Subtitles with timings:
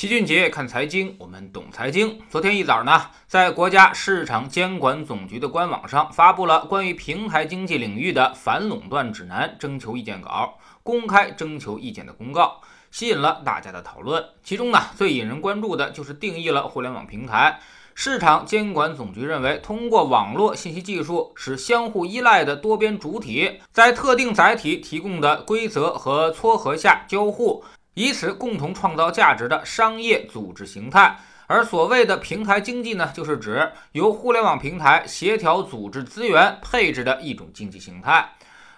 [0.00, 2.18] 齐俊杰看财经，我们懂财经。
[2.30, 14.24] 昨天一早呢，在国家市场监管总局的官网上发布了关于平台经济领域的反垄断指南征求意见稿，公开征求意见的公告，吸引了大家的讨论。
[14.42, 17.60] 其中呢，最引人关注的就是定义了互联网平台。
[17.94, 27.62] 市场监管总局认为，通过网络信息技术，使相互依赖的多边主体在特定载体提供的规则和撮合下交互。
[28.00, 38.30] 以此共同创造价值的商业组织形态，而所谓的平台经济呢，就是指由互联网平台协调组织资源配置的一种经济形态。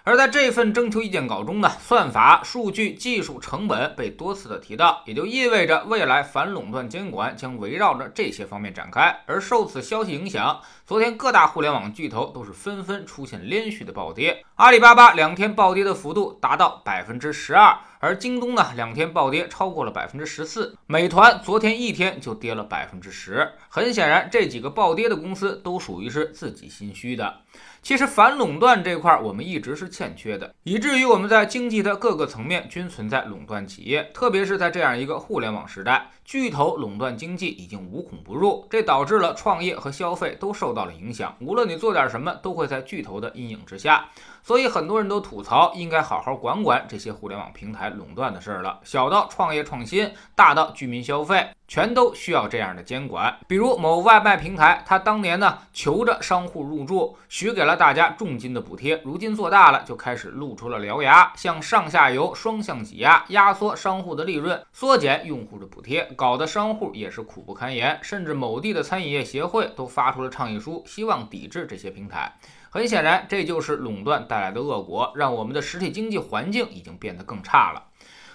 [0.05, 9.21] 而在这份征求意见稿中呢，算法、数据、技术、成本被多次的提到，也就意味着未来反垄断监管将围绕着这些方面展开。
[9.25, 14.43] 而受此消息影响，昨天各大互联网巨头都是纷纷出现连续的暴跌。
[14.55, 23.49] 阿里巴巴两天暴跌的幅度达到百分之十二，而京东呢两天暴跌超过了百分之十四，美团昨天一天就跌了百分之十。
[23.69, 27.37] 很显然，这几个暴跌的公司都属于是自己心虚的。
[27.81, 41.35] 其实反垄断这块我们一直是欠缺的，以至于我们在经济的各个层面均存在垄断企业，特别是在这样一个互联网时代，巨头垄断经济已经无孔不入，这导致了创业和消费都受到了影响。
[41.41, 44.05] 无论你做点什么，都会在巨头的阴影之下。
[44.41, 48.79] 所以很多人都吐槽，应该好好管管这些互联网平台垄断的事儿了。
[48.83, 53.35] 小到创业创新，大到居民消费，全都需要这样的监管。
[53.47, 67.97] 比如某外卖平台，他当年呢求着商户入驻，许给了大家重金的补贴，如今做大了，就开始露出了獠牙，向上下游双向挤压，压缩商户的利润，缩减用户的补贴，搞得商户也是苦不堪言。
[68.03, 72.31] 甚至某地的餐饮业协会都发出了倡议书，希望抵制这些平台。
[72.69, 77.81] 很显然，这就是垄断带来的恶果，让我们的实体经济环境已经变得更差了。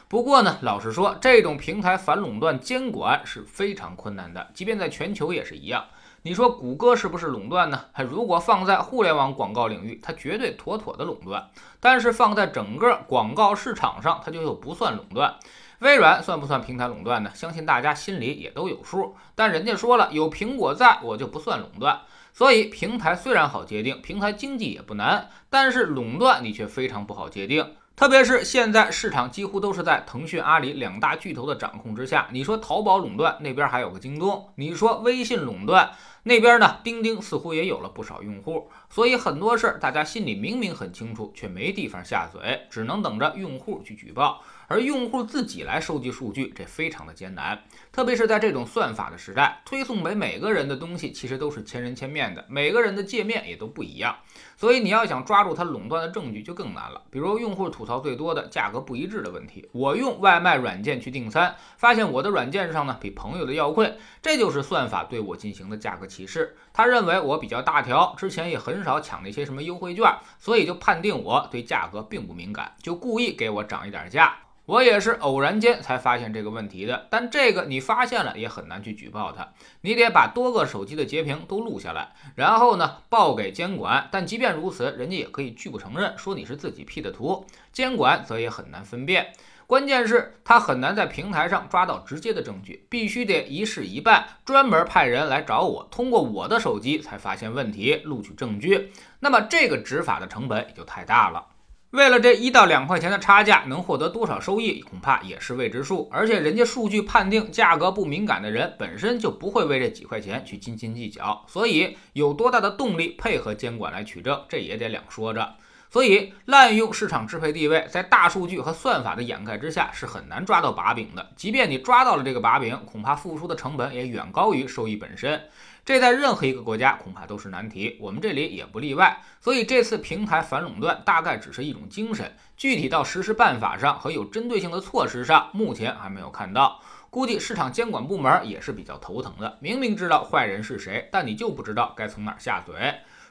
[0.09, 5.84] 不过呢，老实说，这种平台反垄断监管是非常困难的，即便在全球也是一样。
[6.23, 7.84] 你说谷歌是不是垄断呢？
[7.92, 15.35] 它如果放在互联网广告领域，它绝对妥妥的垄断；但是放在整个广告市场上，它就又不算垄断。
[15.80, 17.30] 微软算不算平台垄断呢？
[17.35, 19.14] 相信大家心里也都有数。
[19.35, 22.01] 但人家说了，有苹果在，我就不算垄断。
[22.33, 27.75] 所以，平台虽然好界定，平台经济也不难，但是垄断你却非常不好界定。
[27.98, 32.29] 特别是现在市场几乎都是在腾讯、阿里两大巨头的掌控之下。
[32.31, 35.91] 你说淘宝垄断，那边还有个京东；你说微信垄断，
[36.28, 38.70] 那边呢，钉钉似乎也有了不少用户。
[38.90, 44.42] 所以很多事儿大家心里明明很清楚，却没地方下嘴，只能等着用户去举报。
[44.70, 47.58] 而用户自己来收集数据，这非常的艰难，
[47.90, 54.14] 特别是在这种算法的时代，推送给每个人的东西其实都是千人千面的，每个人的界面也都不一样，
[54.58, 57.00] 所以你要想抓住它垄断的证据就更难了。
[57.10, 66.56] 比如用户吐槽最多的价格不一致的问题，我用外卖软件去订餐，发现我的软件上呢比朋友的要贵，这就是算法对我进行的价格歧视。
[66.73, 74.36] 他认为我比较大条，之前也很少抢那些什么优惠券，所以就判定我对价格并不敏感，就故意给我涨一点价。
[74.67, 79.48] 我也是偶然间才发现这个问题的，但这个你发现了也很难去举报他，
[79.83, 84.08] 你得把多个手机的截屏都录下来，然后呢报给监管。
[84.11, 89.33] 但即便如此，人家也可以拒不承认，说你是自己 P 的图，监管则也很难分辨。
[89.68, 98.90] 关键是，他很难在平台上抓到直接的证据，必须得一事一办，专门派人来找我，通过我的手机才发现问题，录取证据。
[99.20, 101.45] 那么这个执法的成本也就太大了。
[101.90, 106.08] 为了这一到两块钱的差价，能获得多少收益，恐怕也是未知数。
[106.11, 111.45] 而且，人家数据判定价格不敏感的人，本身就不会为这几块钱去斤斤计较。
[111.46, 115.57] 所以，有多大的动力配合监管来取证，这也得两说着。
[115.91, 121.31] 所以，滥用市场支配地位，在大数据和算法的掩盖之下，是很难抓到把柄的。
[121.35, 125.41] 即便你抓到了这个把柄，恐怕付出的成本也远高于收益本身。
[125.87, 129.23] 这在任何一个国家恐怕都是难题，我们这里也不例外。
[129.41, 136.82] 所以，这次平台反垄断大概只是一种精神，具体到实施办法上和有针对性的措施上，目前还没有看到。
[137.09, 139.56] 估计市场监管部门也是比较头疼的。
[139.62, 142.75] 明明知道坏人是谁，但你就不知道该从哪下嘴。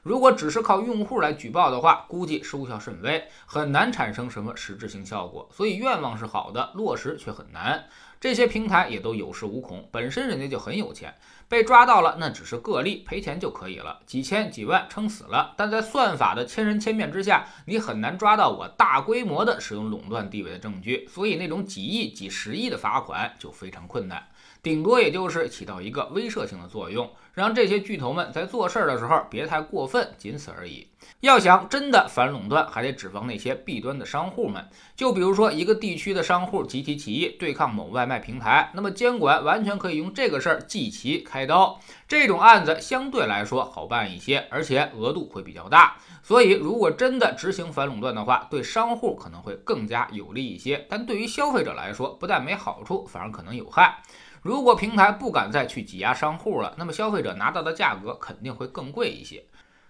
[0.07, 5.50] 如果只是靠用户来举报的话，估计收效甚微，很难产生什么实质性效果。
[5.51, 7.83] 所以愿望是好的，落实却很难。
[8.18, 11.13] 这些平台也都有恃无恐，本身人家就很有钱，
[11.50, 15.54] 被抓到了那只是个例，赔钱就可以了，几千几万撑死了。
[15.57, 24.25] 但在算法的千人千面之下，你很难抓到我大规模的使用垄断地位的证据，所以那种几亿、几十亿的罚款就非常困难。
[24.62, 30.88] 顶多也就是起到一个威慑性的作用，让这些巨头们在做事儿的时候别太过分，仅此而已。
[31.21, 34.68] 要想真的反垄断，还得指望那些弊端的商户们。
[34.95, 41.80] 就比如说一个地区的商户集体起义对抗某外卖平台，那么监管完全可以用这个事儿记旗开刀。
[42.07, 45.95] 这种案子相对来说好办一些，而且额度会比较大。
[46.21, 50.86] 所以如果真的执行反垄断的话，对商户可能会更加有利一些。
[50.89, 54.03] 但对于消费者来说，不但没好处，反而可能有害。
[54.47, 59.44] 如果平台不敢再去挤压商户了，那么消费者拿到的价格肯定会更贵一些。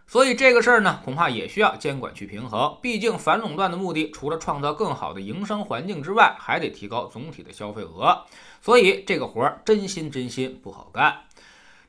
[0.07, 2.75] 所以这个事儿呢，恐怕也需要监管去平衡。
[2.81, 8.25] 毕竟反垄断的目的，除了创造更好的营商环境之外，还得提高总体的消费额。
[8.59, 11.15] 所以这个活儿真心真心不好干。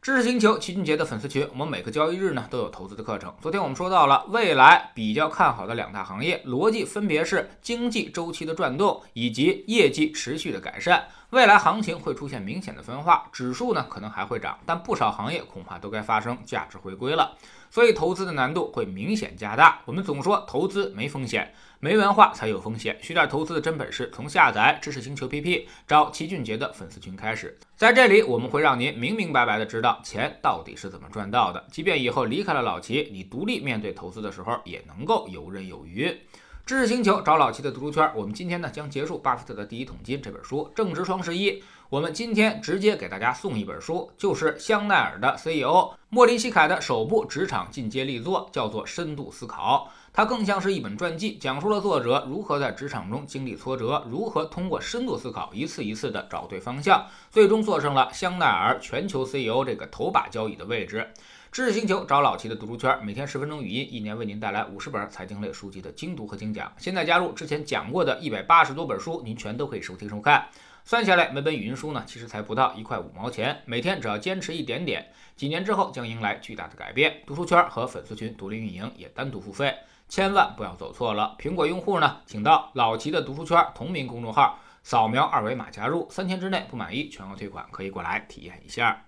[0.00, 3.34] 知识星球齐俊杰的粉丝群，我们每个交易日呢都有投资的课程。
[3.42, 11.04] 昨天我们说到了未来比较看好的两大行业，逻辑分别是经济周期的转动以及业绩持续的改善。
[11.30, 17.36] 未来行情会出现明显的分化，指数呢可能还会涨，但不少行业恐怕都该发生价值回归了，
[17.68, 19.80] 所以投资的难度会明显加大。
[19.84, 22.96] 我们总说投资没风险，没文化才有风险。
[23.02, 27.58] 学点投资的真本事，从下载知识星球 PP 找齐俊杰的粉丝群开始。
[27.76, 36.16] 在这里，我们会让您明明白白的知道钱到底是怎么赚到的，即便以后离开了老齐，你独立面对投资的时候，也能够游刃有余。
[36.66, 49.90] 知识星球找老齐的读书圈，我们今天呢将结束《巴菲特的第一桶金》这本书，正值双十一，我们今天直接给大家送一本书，就是香奈儿的 CEO 莫林西凯的首部职场进阶力作，叫做《深度思考》。
[50.18, 61.08] 它更像是一本传记，讲述了作者如何在职场中经历挫折，如何通过深度思考，一次一次的找对方向，最终坐上了香奈儿全球 CEO 这个头把交椅的位置。
[61.52, 66.72] 知识星球找老齐的读书圈，每天十分钟语音，一年为您带来五十本财经类书籍的精读和精讲。
[66.78, 70.48] 现在加入之前讲过的一百八十多本书，您全都可以收听收看。
[70.82, 73.62] 算下来，每本语音书呢，其实才不到一块五毛钱。
[73.66, 77.22] 每天只要坚持一点点，几年之后将迎来巨大的改变。
[77.24, 79.72] 读书圈和粉丝群独立运营，也单独付费，
[80.08, 81.36] 千万不要走错了。
[81.38, 89.04] 苹果用户呢，请到老齐的读书圈同名公众号，扫描二维码加入，三天之内不满意全额退款，可以过来体验一下。